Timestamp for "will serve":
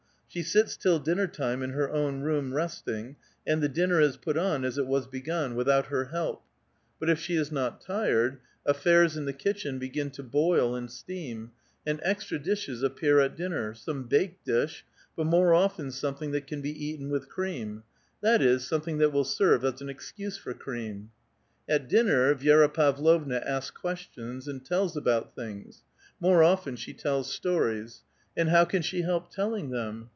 19.11-19.65